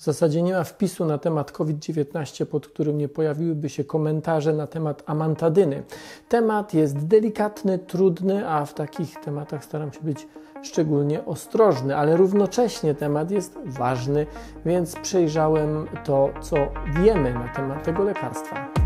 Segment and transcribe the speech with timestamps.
[0.00, 4.66] W zasadzie nie ma wpisu na temat COVID-19, pod którym nie pojawiłyby się komentarze na
[4.66, 5.82] temat amantadyny.
[6.28, 10.26] Temat jest delikatny, trudny, a w takich tematach staram się być
[10.62, 14.26] szczególnie ostrożny, ale równocześnie temat jest ważny,
[14.66, 16.56] więc przejrzałem to, co
[17.02, 18.79] wiemy na temat tego lekarstwa.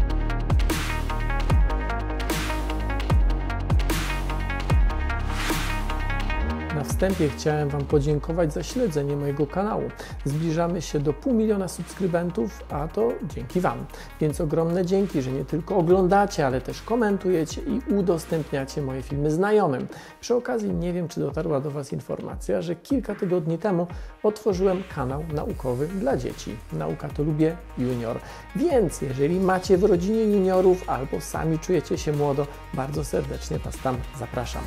[6.85, 9.83] Na wstępie chciałem Wam podziękować za śledzenie mojego kanału.
[10.25, 13.87] Zbliżamy się do pół miliona subskrybentów, a to dzięki Wam.
[14.21, 19.87] Więc ogromne dzięki, że nie tylko oglądacie, ale też komentujecie i udostępniacie moje filmy znajomym.
[20.21, 23.87] Przy okazji nie wiem, czy dotarła do Was informacja, że kilka tygodni temu
[24.23, 26.57] otworzyłem kanał naukowy dla dzieci.
[26.73, 28.19] Nauka to lubię junior.
[28.57, 33.97] Więc jeżeli macie w rodzinie juniorów albo sami czujecie się młodo, bardzo serdecznie Was tam
[34.19, 34.63] zapraszam.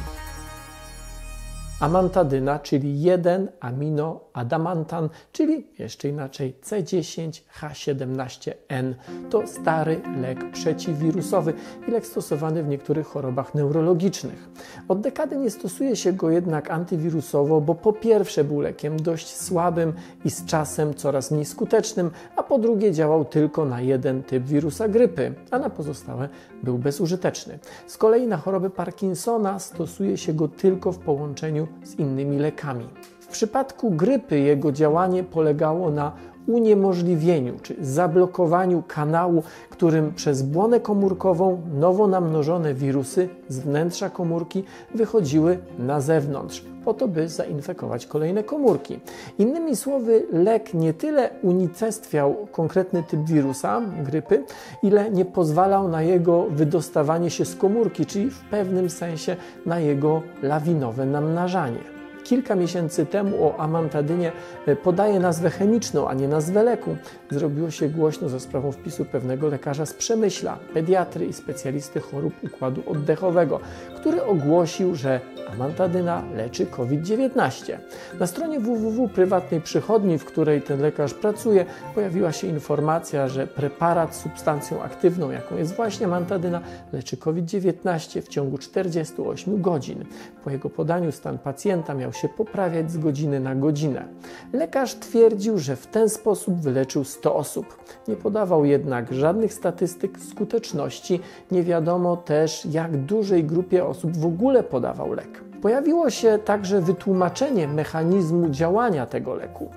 [1.79, 8.93] Amantadyna, czyli 1-aminoadamantan, czyli jeszcze inaczej C10H17N.
[9.29, 11.53] To stary lek przeciwwirusowy
[11.87, 14.49] i lek stosowany w niektórych chorobach neurologicznych.
[14.87, 19.93] Od dekady nie stosuje się go jednak antywirusowo, bo po pierwsze był lekiem dość słabym
[20.25, 24.87] i z czasem coraz mniej skutecznym, a po drugie działał tylko na jeden typ wirusa
[24.87, 26.29] grypy, a na pozostałe
[26.63, 27.59] był bezużyteczny.
[27.87, 32.87] Z kolei na chorobę Parkinsona stosuje się go tylko w połączeniu z innymi lekami.
[33.19, 36.11] W przypadku grypy jego działanie polegało na
[36.47, 44.63] uniemożliwieniu czy zablokowaniu kanału, którym przez błonę komórkową nowo namnożone wirusy z wnętrza komórki
[44.95, 48.99] wychodziły na zewnątrz, po to, by zainfekować kolejne komórki.
[49.39, 54.43] Innymi słowy, lek nie tyle unicestwiał konkretny typ wirusa, grypy,
[54.83, 60.21] ile nie pozwalał na jego wydostawanie się z komórki, czyli w pewnym sensie na jego
[60.41, 61.96] lawinowe namnażanie
[62.27, 64.31] kilka miesięcy temu o amantadynie
[64.65, 66.95] e, podaje nazwę chemiczną, a nie nazwę leku,
[67.29, 72.83] zrobiło się głośno za sprawą wpisu pewnego lekarza z Przemyśla, pediatry i specjalisty chorób układu
[72.87, 73.59] oddechowego,
[73.95, 75.19] który ogłosił, że
[75.53, 77.77] amantadyna leczy COVID-19.
[78.19, 81.65] Na stronie www prywatnej przychodni, w której ten lekarz pracuje,
[81.95, 86.61] pojawiła się informacja, że preparat z substancją aktywną, jaką jest właśnie amantadyna,
[86.93, 90.05] leczy COVID-19 w ciągu 48 godzin.
[90.43, 94.05] Po jego podaniu stan pacjenta miał się poprawiać z godziny na godzinę.
[94.53, 97.77] Lekarz twierdził, że w ten sposób wyleczył 100 osób.
[98.07, 101.19] Nie podawał jednak żadnych statystyk skuteczności.
[101.51, 105.47] Nie wiadomo też, jak dużej grupie osób w ogóle podawał lek.
[105.61, 109.69] Pojawiło się także wytłumaczenie mechanizmu działania tego leku.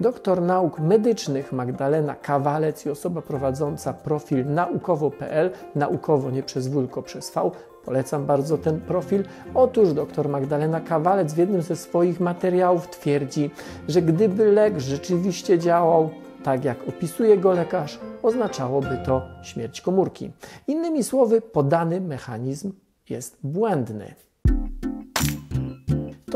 [0.00, 7.02] Doktor nauk medycznych Magdalena Kawalec i osoba prowadząca profil naukowo.pl, naukowo nie przez W, tylko
[7.02, 7.50] przez V,
[7.84, 9.24] Polecam bardzo ten profil.
[9.54, 13.50] Otóż dr Magdalena Kawalec w jednym ze swoich materiałów twierdzi,
[13.88, 16.10] że gdyby lek rzeczywiście działał
[16.42, 20.30] tak jak opisuje go lekarz, oznaczałoby to śmierć komórki.
[20.66, 22.72] Innymi słowy, podany mechanizm
[23.10, 24.14] jest błędny.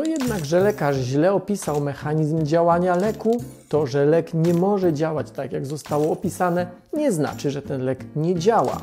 [0.07, 5.53] Jednak, że lekarz źle opisał mechanizm działania leku, to, że lek nie może działać tak,
[5.53, 8.81] jak zostało opisane, nie znaczy, że ten lek nie działa.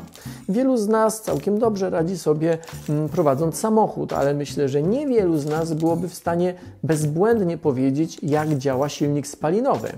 [0.48, 2.58] Wielu z nas całkiem dobrze radzi sobie
[2.88, 8.58] mm, prowadząc samochód, ale myślę, że niewielu z nas byłoby w stanie bezbłędnie powiedzieć, jak
[8.58, 9.88] działa silnik spalinowy.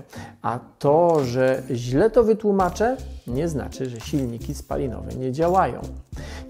[0.41, 5.81] A to, że źle to wytłumaczę, nie znaczy, że silniki spalinowe nie działają.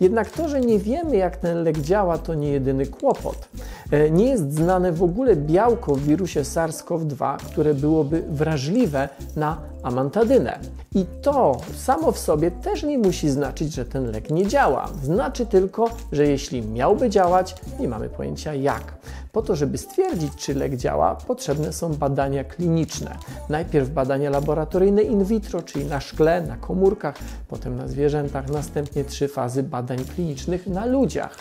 [0.01, 3.49] Jednak to, że nie wiemy, jak ten lek działa, to nie jedyny kłopot.
[3.91, 10.59] E, nie jest znane w ogóle białko w wirusie SARS-CoV-2, które byłoby wrażliwe na amantadynę.
[10.95, 14.89] I to samo w sobie też nie musi znaczyć, że ten lek nie działa.
[15.03, 18.97] Znaczy tylko, że jeśli miałby działać, nie mamy pojęcia jak.
[19.31, 23.17] Po to, żeby stwierdzić, czy lek działa, potrzebne są badania kliniczne.
[23.49, 27.15] Najpierw badania laboratoryjne in vitro, czyli na szkle, na komórkach,
[27.47, 31.37] potem na zwierzętach, następnie trzy fazy badań klinicznych na ludziach.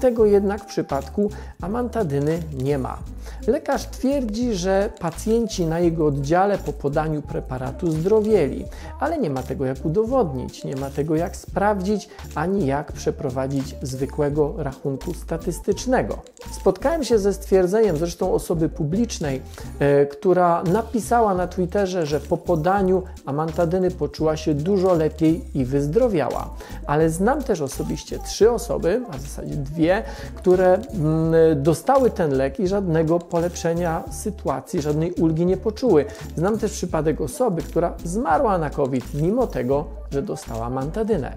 [0.00, 1.30] Tego jednak w przypadku
[1.60, 2.98] amantadyny nie ma.
[3.46, 8.64] Lekarz twierdzi, że pacjenci na jego oddziale po podaniu preparatu zdrowieli,
[9.00, 14.54] ale nie ma tego jak udowodnić, nie ma tego jak sprawdzić, ani jak przeprowadzić zwykłego
[14.58, 16.18] rachunku statystycznego.
[16.52, 19.42] Spotkałem się ze stwierdzeniem zresztą osoby publicznej,
[19.78, 26.50] e, która napisała na Twitterze, że po podaniu amantadyny poczuła się dużo lepiej i wyzdrowiała.
[26.86, 30.02] Ale znam też osobiście trzy osoby, a w zasadzie dwie,
[30.34, 36.04] które mm, dostały ten lek i żadnego polepszenia sytuacji, żadnej ulgi nie poczuły.
[36.36, 41.32] Znam też przypadek osoby, która zmarła na COVID, mimo tego, że dostała mantadynę.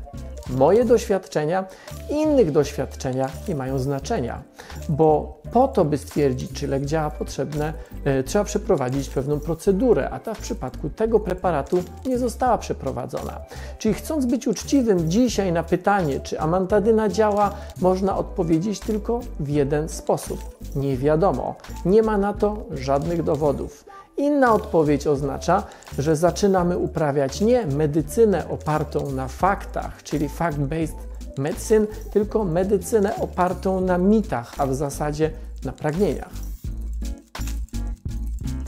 [0.49, 1.65] moje doświadczenia,
[2.09, 4.43] innych doświadczenia nie mają znaczenia,
[4.89, 7.73] bo po to, by stwierdzić, czy lek działa potrzebne,
[8.05, 13.39] e, trzeba przeprowadzić pewną procedurę, a ta w przypadku tego preparatu nie została przeprowadzona.
[13.77, 17.51] Czyli chcąc być uczciwym dzisiaj na pytanie, czy amantadyna działa,
[17.81, 20.39] można odpowiedzieć tylko w jeden sposób.
[20.75, 21.55] Nie wiadomo.
[21.85, 23.85] Nie ma na to żadnych dowodów.
[24.19, 25.63] Inna odpowiedź oznacza,
[25.97, 30.95] że zaczynamy uprawiać nie medycynę opartą na faktach, czyli fact-based
[31.37, 35.31] medicine, tylko medycynę opartą na mitach, a w zasadzie
[35.65, 36.48] na pragnieniach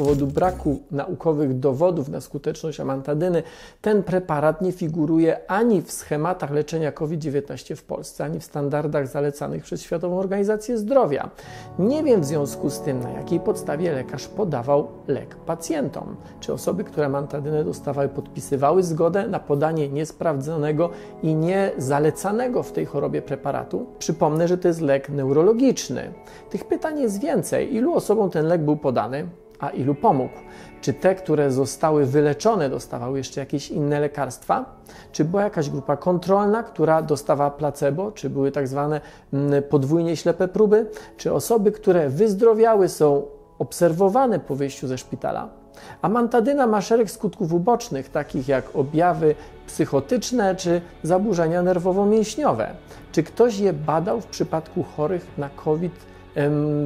[0.02, 3.44] powodu braku naukowych dowodów na skuteczność amantadyny
[3.82, 9.64] ten preparat nie figuruje ani w schematach leczenia COVID-19 w Polsce, ani w standardach zalecanych
[9.64, 11.30] przez Światową Organizację Zdrowia.
[11.80, 16.16] Nie wiem w związku z tym, na jakiej podstawie lekarz podawał lek pacjentom.
[16.40, 20.90] Czy osoby, które amantadynę dostawały, podpisywały zgodę na podanie niesprawdzonego
[21.24, 23.86] i niezalecanego w tej chorobie preparatu?
[24.00, 26.14] Przypomnę, że to jest lek neurologiczny.
[26.50, 27.76] Tych pytań jest więcej.
[27.76, 29.28] Ilu osobom ten lek był podany?
[29.62, 30.34] A ilu pomógł?
[30.82, 34.66] Czy te, które zostały wyleczone, dostawały jeszcze jakieś inne lekarstwa?
[35.12, 38.12] Czy była jakaś grupa kontrolna, która dostawała placebo?
[38.12, 39.02] Czy były tak zwane
[39.34, 40.90] mm, podwójnie ślepe próby?
[41.18, 43.26] Czy osoby, które wyzdrowiały, są
[43.60, 45.50] obserwowane po wyjściu ze szpitala?
[46.02, 49.36] Amantadyna ma szereg skutków ubocznych, takich jak objawy
[49.68, 52.68] psychotyczne czy zaburzenia nerwowo-mięśniowe.
[53.12, 55.94] Czy ktoś je badał w przypadku chorych na COVID,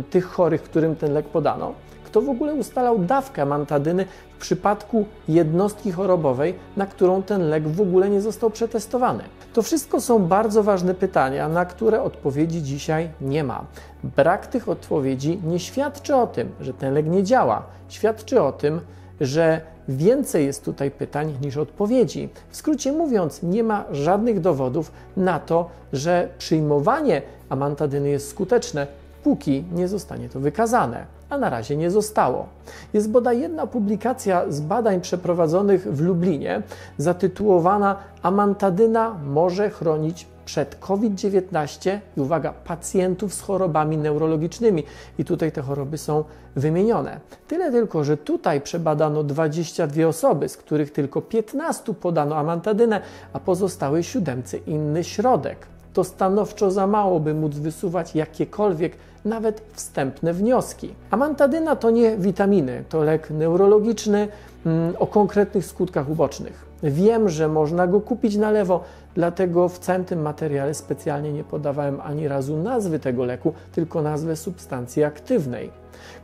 [0.10, 1.74] tych chorych, którym ten lek podano?
[2.16, 4.06] Kto w ogóle ustalał dawkę mantadyny
[4.38, 9.24] w przypadku jednostki chorobowej, na którą ten lek w ogóle nie został przetestowany?
[9.54, 13.66] To wszystko są bardzo ważne pytania, na które odpowiedzi dzisiaj nie ma.
[14.04, 17.64] Brak tych odpowiedzi nie świadczy o tym, że ten lek nie działa.
[17.90, 18.82] Świadczy o tym,
[19.22, 22.30] że więcej jest tutaj pytań niż odpowiedzi.
[22.50, 28.88] W skrócie mówiąc, nie ma żadnych dowodów na to, że przyjmowanie amantadyny jest skuteczne,
[29.24, 32.48] póki nie zostanie to wykazane a na razie nie zostało.
[32.94, 36.62] Jest bodaj jedna publikacja z badań przeprowadzonych w Lublinie,
[36.98, 44.84] zatytułowana Amantadyna może chronić przed COVID-19 i uwaga, pacjentów z chorobami neurologicznymi.
[45.18, 46.24] I tutaj te choroby są
[46.56, 47.20] wymienione.
[47.48, 53.02] Tyle tylko, że tutaj przebadano 22 osoby, z których tylko 15 podano amantadynę,
[53.34, 60.34] a pozostałej siódemce inny środek to stanowczo za mało, by móc wysuwać jakiekolwiek, nawet wstępne
[60.34, 60.96] wnioski.
[61.12, 64.28] Amantadyna to nie witaminy, to lek neurologiczny
[64.66, 66.66] mm, o konkretnych skutkach ubocznych.
[66.84, 68.84] Wiem, że można go kupić na lewo,
[69.14, 74.36] dlatego w całym tym materiale specjalnie nie podawałem ani razu nazwy tego leku, tylko nazwę
[74.36, 75.72] substancji aktywnej.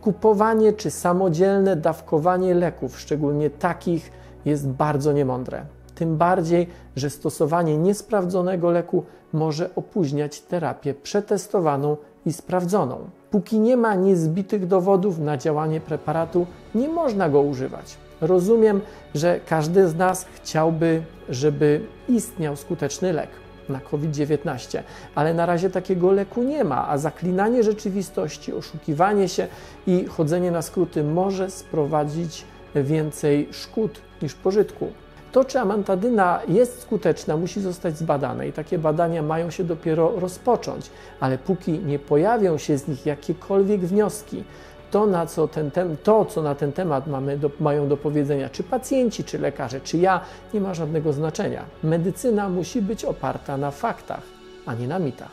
[0.01, 4.11] Kupowanie czy samodzielne dawkowanie leków, szczególnie takich,
[4.45, 5.65] jest bardzo niemądre
[6.01, 9.03] tym bardziej, że stosowanie niesprawdzonego leku
[9.33, 12.97] może opóźniać terapię przetestowaną i sprawdzoną.
[13.31, 17.97] Póki nie ma niezbitych dowodów na działanie preparatu, nie można go używać.
[18.21, 18.81] Rozumiem,
[19.15, 23.29] że każdy z nas chciałby, żeby istniał skuteczny lek
[23.69, 24.83] na COVID-19,
[25.15, 29.47] ale na razie takiego leku nie ma, a zaklinanie rzeczywistości, oszukiwanie się
[29.87, 32.45] i chodzenie na skróty może sprowadzić
[32.75, 34.87] więcej szkód niż pożytku.
[35.31, 40.89] To, czy amantadyna jest skuteczna, musi zostać zbadane i takie badania mają się dopiero rozpocząć,
[41.19, 44.43] ale póki nie pojawią się z nich jakiekolwiek wnioski,
[44.91, 48.49] to, na co ten tem, to, co na ten temat mamy do, mają do powiedzenia,
[48.49, 50.21] czy pacjenci, czy lekarze, czy ja,
[50.53, 51.65] nie ma żadnego znaczenia.
[51.83, 54.23] Medycyna musi być oparta na faktach,
[54.65, 55.31] a nie na mitach.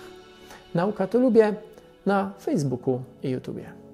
[0.75, 1.55] Nauka to lubię
[2.07, 3.88] na Facebooku i YouTubie.